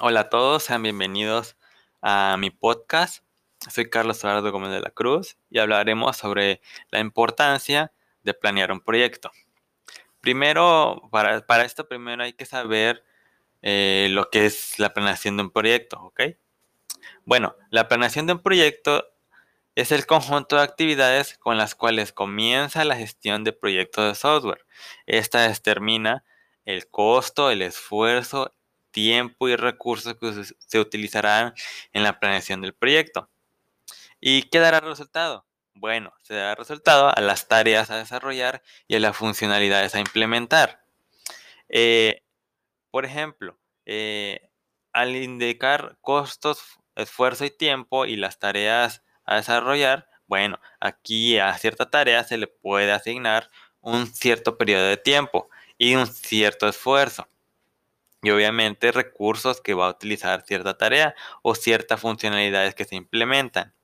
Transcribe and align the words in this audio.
Hola 0.00 0.20
a 0.20 0.28
todos, 0.28 0.62
sean 0.62 0.84
bienvenidos 0.84 1.56
a 2.02 2.36
mi 2.38 2.50
podcast. 2.50 3.24
Soy 3.68 3.90
Carlos 3.90 4.22
Eduardo 4.22 4.52
Gómez 4.52 4.70
de 4.70 4.80
la 4.80 4.90
Cruz 4.90 5.38
y 5.50 5.58
hablaremos 5.58 6.16
sobre 6.16 6.60
la 6.90 7.00
importancia 7.00 7.90
de 8.22 8.32
planear 8.32 8.70
un 8.70 8.80
proyecto. 8.80 9.32
Primero, 10.20 11.02
para, 11.10 11.64
esto 11.64 11.88
primero 11.88 12.22
hay 12.22 12.32
que 12.32 12.46
saber 12.46 13.02
eh, 13.62 14.06
lo 14.12 14.30
que 14.30 14.46
es 14.46 14.78
la 14.78 14.94
planeación 14.94 15.36
de 15.36 15.42
un 15.42 15.50
proyecto, 15.50 16.00
¿ok? 16.00 16.20
Bueno, 17.24 17.56
la 17.70 17.88
planeación 17.88 18.28
de 18.28 18.34
un 18.34 18.42
proyecto 18.42 19.04
es 19.74 19.90
el 19.90 20.06
conjunto 20.06 20.54
de 20.54 20.62
actividades 20.62 21.38
con 21.38 21.58
las 21.58 21.74
cuales 21.74 22.12
comienza 22.12 22.84
la 22.84 22.94
gestión 22.94 23.42
de 23.42 23.52
proyectos 23.52 24.06
de 24.06 24.14
software. 24.14 24.64
Esta 25.06 25.48
determina 25.48 26.22
el 26.64 26.88
costo, 26.88 27.50
el 27.50 27.62
esfuerzo, 27.62 28.54
tiempo 28.90 29.48
y 29.48 29.56
recursos 29.56 30.14
que 30.16 30.44
se 30.58 30.80
utilizarán 30.80 31.54
en 31.92 32.02
la 32.02 32.18
planeación 32.18 32.60
del 32.60 32.74
proyecto. 32.74 33.28
¿Y 34.20 34.44
qué 34.44 34.58
dará 34.58 34.80
resultado? 34.80 35.46
Bueno, 35.74 36.12
se 36.22 36.34
dará 36.34 36.54
resultado 36.56 37.16
a 37.16 37.20
las 37.20 37.48
tareas 37.48 37.90
a 37.90 37.98
desarrollar 37.98 38.62
y 38.88 38.96
a 38.96 39.00
las 39.00 39.16
funcionalidades 39.16 39.94
a 39.94 40.00
implementar. 40.00 40.82
Eh, 41.68 42.22
por 42.90 43.04
ejemplo, 43.04 43.58
eh, 43.86 44.50
al 44.92 45.14
indicar 45.16 45.98
costos, 46.00 46.78
esfuerzo 46.96 47.44
y 47.44 47.50
tiempo 47.50 48.06
y 48.06 48.16
las 48.16 48.38
tareas 48.40 49.04
a 49.24 49.36
desarrollar, 49.36 50.08
bueno, 50.26 50.58
aquí 50.80 51.38
a 51.38 51.56
cierta 51.58 51.90
tarea 51.90 52.24
se 52.24 52.38
le 52.38 52.48
puede 52.48 52.92
asignar 52.92 53.50
un 53.80 54.06
cierto 54.08 54.58
periodo 54.58 54.86
de 54.88 54.96
tiempo 54.96 55.48
y 55.78 55.94
un 55.94 56.06
cierto 56.06 56.68
esfuerzo 56.68 57.28
y 58.22 58.30
obviamente 58.30 58.92
recursos 58.92 59.60
que 59.60 59.74
va 59.74 59.86
a 59.86 59.90
utilizar 59.90 60.44
cierta 60.46 60.76
tarea 60.76 61.14
o 61.42 61.54
ciertas 61.54 62.00
funcionalidades 62.00 62.74
que 62.74 62.84
se 62.84 62.96
implementan. 62.96 63.74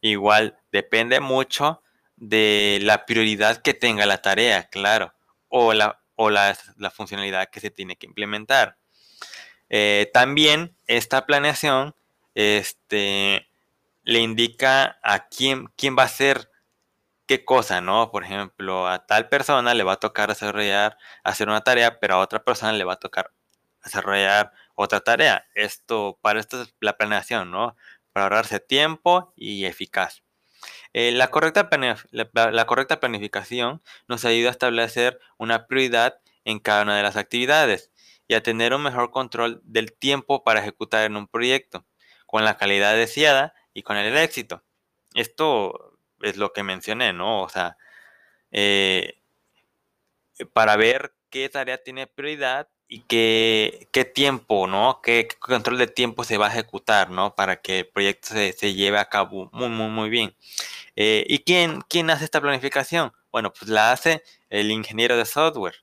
Igual 0.00 0.58
depende 0.72 1.20
mucho 1.20 1.82
de 2.16 2.78
la 2.82 3.06
prioridad 3.06 3.62
que 3.62 3.74
tenga 3.74 4.06
la 4.06 4.22
tarea, 4.22 4.68
claro, 4.68 5.14
o 5.48 5.72
la, 5.72 6.00
o 6.16 6.30
la, 6.30 6.56
funcionalidad 6.94 7.48
que 7.50 7.60
se 7.60 7.70
tiene 7.70 7.96
que 7.96 8.06
implementar. 8.06 8.76
Eh, 9.68 10.10
también 10.12 10.76
esta 10.86 11.26
planeación 11.26 11.94
este, 12.34 13.48
le 14.04 14.20
indica 14.20 14.98
a 15.02 15.28
quién, 15.28 15.68
quién 15.76 15.96
va 15.96 16.02
a 16.02 16.06
hacer 16.06 16.50
qué 17.26 17.44
cosa, 17.44 17.80
¿no? 17.80 18.10
Por 18.10 18.24
ejemplo, 18.24 18.86
a 18.86 19.06
tal 19.06 19.28
persona 19.28 19.74
le 19.74 19.82
va 19.82 19.94
a 19.94 20.00
tocar 20.00 20.28
desarrollar, 20.28 20.96
hacer 21.24 21.48
una 21.48 21.62
tarea, 21.62 21.98
pero 21.98 22.14
a 22.14 22.18
otra 22.20 22.44
persona 22.44 22.72
le 22.72 22.84
va 22.84 22.94
a 22.94 23.00
tocar 23.00 23.32
desarrollar 23.86 24.52
otra 24.74 25.00
tarea. 25.00 25.46
Esto, 25.54 26.18
para 26.20 26.40
esto 26.40 26.62
es 26.62 26.74
la 26.80 26.96
planeación, 26.96 27.50
¿no? 27.50 27.76
Para 28.12 28.24
ahorrarse 28.24 28.60
tiempo 28.60 29.32
y 29.36 29.64
eficaz. 29.64 30.22
Eh, 30.92 31.12
la, 31.12 31.30
correcta 31.30 31.68
la, 32.10 32.66
correcta 32.66 33.00
planificación 33.00 33.82
nos 34.08 34.24
ayuda 34.24 34.48
a 34.48 34.52
establecer 34.52 35.20
una 35.38 35.66
prioridad 35.66 36.20
en 36.44 36.58
cada 36.58 36.82
una 36.82 36.96
de 36.96 37.02
las 37.02 37.16
actividades 37.16 37.92
y 38.28 38.34
a 38.34 38.42
tener 38.42 38.74
un 38.74 38.82
mejor 38.82 39.10
control 39.10 39.60
del 39.64 39.92
tiempo 39.92 40.42
para 40.42 40.60
ejecutar 40.60 41.04
en 41.04 41.16
un 41.16 41.28
proyecto, 41.28 41.86
con 42.26 42.44
la 42.44 42.56
calidad 42.56 42.94
deseada 42.94 43.54
y 43.74 43.82
con 43.82 43.96
el 43.96 44.16
éxito. 44.16 44.64
Esto 45.14 45.98
es 46.22 46.36
lo 46.36 46.52
que 46.52 46.62
mencioné, 46.62 47.12
¿no? 47.12 47.42
O 47.42 47.48
sea, 47.48 47.76
eh, 48.50 49.20
para 50.52 50.76
ver 50.76 51.14
qué 51.30 51.48
tarea 51.48 51.82
tiene 51.82 52.06
prioridad 52.06 52.68
y 52.88 53.00
qué, 53.00 53.88
qué 53.92 54.04
tiempo, 54.04 54.66
¿no? 54.66 55.00
¿Qué, 55.02 55.28
control 55.40 55.78
de 55.78 55.86
tiempo 55.88 56.24
se 56.24 56.38
va 56.38 56.46
a 56.46 56.50
ejecutar, 56.50 57.10
¿no? 57.10 57.34
Para 57.34 57.60
que 57.60 57.80
el 57.80 57.88
proyecto 57.88 58.28
se, 58.28 58.74
lleve 58.74 58.98
a 58.98 59.08
cabo 59.08 59.50
muy, 59.52 59.68
muy, 59.68 59.88
muy 59.88 60.08
bien. 60.08 60.34
Eh, 60.94 61.24
¿Y 61.28 61.40
quién, 61.40 61.82
quién 61.88 62.10
hace 62.10 62.24
esta 62.24 62.40
planificación? 62.40 63.12
Bueno, 63.32 63.52
pues 63.52 63.68
la 63.70 63.92
hace 63.92 64.22
el 64.50 64.70
ingeniero 64.70 65.16
de 65.16 65.24
software. 65.26 65.76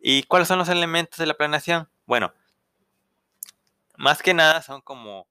¿Y 0.00 0.22
cuáles 0.24 0.48
son 0.48 0.58
los 0.58 0.68
elementos 0.68 1.18
de 1.18 1.26
la 1.26 1.34
planeación? 1.34 1.88
Bueno, 2.06 2.32
más 3.96 4.22
que 4.22 4.34
nada 4.34 4.62
son 4.62 4.80
como 4.80 5.26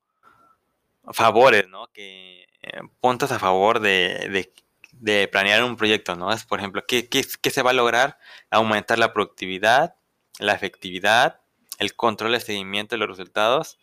favores, 1.14 1.68
¿no? 1.70 1.88
Que 1.88 2.48
eh, 2.62 2.82
puntos 3.00 3.32
a 3.32 3.40
favor 3.40 3.80
de, 3.80 4.50
de, 4.92 5.28
planear 5.28 5.64
un 5.64 5.78
proyecto, 5.78 6.16
¿no? 6.16 6.32
Es, 6.32 6.46
por 6.46 6.60
ejemplo, 6.60 6.84
¿qué, 6.88 7.08
¿qué, 7.08 7.26
qué, 7.42 7.50
se 7.52 7.62
va 7.62 7.72
a 7.72 7.74
lograr? 7.74 8.18
Aumentar 8.50 9.00
la 9.00 9.14
productividad, 9.14 9.96
la 10.40 10.54
efectividad, 10.54 11.42
el 11.80 11.96
control 11.96 12.34
de 12.34 12.40
seguimiento 12.40 12.96
de 12.96 13.00
los 13.00 13.10
resultados, 13.10 13.80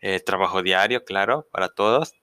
el 0.00 0.22
trabajo 0.24 0.62
diario, 0.62 1.04
claro, 1.04 1.48
para 1.50 1.68
todos. 1.68 2.14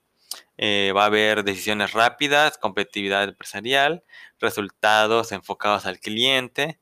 Eh, 0.56 0.92
va 0.96 1.04
a 1.04 1.06
haber 1.06 1.44
decisiones 1.44 1.92
rápidas, 1.92 2.58
competitividad 2.58 3.24
empresarial, 3.24 4.04
resultados 4.38 5.32
enfocados 5.32 5.86
al 5.86 5.98
cliente, 5.98 6.80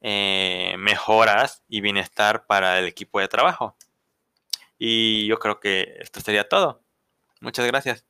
eh, 0.00 0.74
mejoras 0.78 1.62
y 1.68 1.80
bienestar 1.80 2.46
para 2.46 2.78
el 2.78 2.86
equipo 2.86 3.20
de 3.20 3.28
trabajo. 3.28 3.76
Y 4.78 5.26
yo 5.26 5.38
creo 5.38 5.60
que 5.60 5.96
esto 6.00 6.20
sería 6.20 6.48
todo. 6.48 6.82
Muchas 7.40 7.66
gracias. 7.66 8.04